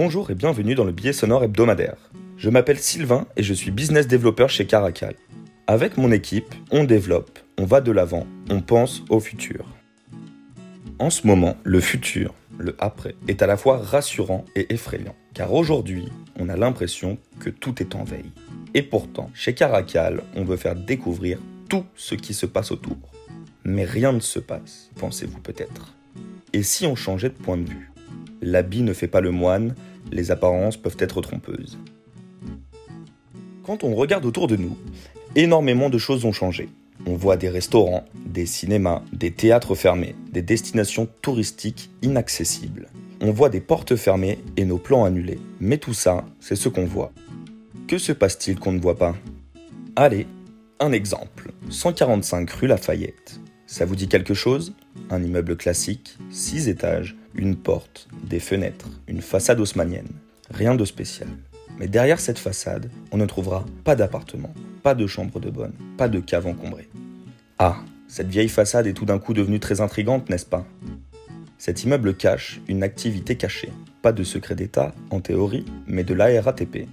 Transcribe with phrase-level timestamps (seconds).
[0.00, 1.96] Bonjour et bienvenue dans le billet sonore hebdomadaire.
[2.36, 5.16] Je m'appelle Sylvain et je suis business developer chez Caracal.
[5.66, 9.66] Avec mon équipe, on développe, on va de l'avant, on pense au futur.
[11.00, 15.52] En ce moment, le futur, le après, est à la fois rassurant et effrayant, car
[15.52, 16.06] aujourd'hui,
[16.38, 18.30] on a l'impression que tout est en veille.
[18.74, 22.98] Et pourtant, chez Caracal, on veut faire découvrir tout ce qui se passe autour.
[23.64, 25.96] Mais rien ne se passe, pensez-vous peut-être.
[26.52, 27.90] Et si on changeait de point de vue?
[28.40, 29.74] L'habit ne fait pas le moine,
[30.12, 31.78] les apparences peuvent être trompeuses.
[33.64, 34.76] Quand on regarde autour de nous,
[35.36, 36.68] énormément de choses ont changé.
[37.06, 42.88] On voit des restaurants, des cinémas, des théâtres fermés, des destinations touristiques inaccessibles.
[43.20, 45.40] On voit des portes fermées et nos plans annulés.
[45.60, 47.12] Mais tout ça, c'est ce qu'on voit.
[47.88, 49.16] Que se passe-t-il qu'on ne voit pas?
[49.96, 50.26] Allez,
[50.80, 51.52] un exemple.
[51.70, 53.40] 145 rue Lafayette.
[53.66, 54.74] Ça vous dit quelque chose?
[55.10, 60.08] Un immeuble classique, 6 étages, une porte, des fenêtres, une façade haussmanienne.
[60.50, 61.28] Rien de spécial.
[61.78, 66.08] Mais derrière cette façade, on ne trouvera pas d'appartement, pas de chambre de bonne, pas
[66.08, 66.88] de cave encombrée.
[67.58, 70.66] Ah, cette vieille façade est tout d'un coup devenue très intrigante, n'est-ce pas?
[71.58, 73.70] Cet immeuble cache une activité cachée.
[74.00, 76.86] Pas de secret d'État, en théorie, mais de la RATP.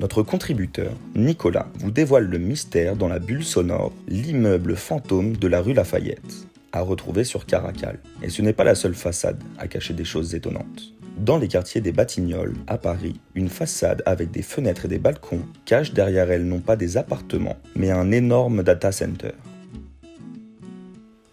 [0.00, 5.60] Notre contributeur, Nicolas, vous dévoile le mystère dans la bulle sonore, l'immeuble fantôme de la
[5.60, 6.46] rue Lafayette,
[6.76, 7.98] à retrouver sur Caracal.
[8.22, 10.92] Et ce n'est pas la seule façade à cacher des choses étonnantes.
[11.18, 15.46] Dans les quartiers des Batignolles, à Paris, une façade avec des fenêtres et des balcons
[15.64, 19.32] cache derrière elle non pas des appartements, mais un énorme data center.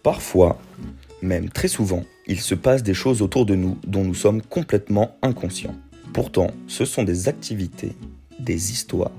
[0.02, 0.58] Parfois,
[1.20, 5.16] même très souvent, il se passe des choses autour de nous dont nous sommes complètement
[5.20, 5.76] inconscients.
[6.14, 7.92] Pourtant, ce sont des activités,
[8.38, 9.12] des histoires,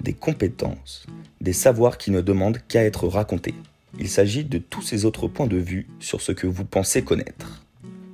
[0.00, 1.06] des compétences,
[1.40, 3.54] des savoirs qui ne demandent qu'à être racontés.
[3.98, 7.64] Il s'agit de tous ces autres points de vue sur ce que vous pensez connaître.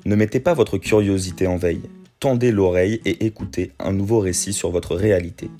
[0.04, 1.82] Ne mettez pas votre curiosité en veille,
[2.20, 5.50] tendez l'oreille et écoutez un nouveau récit sur votre réalité.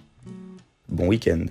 [0.89, 1.47] Bon week-end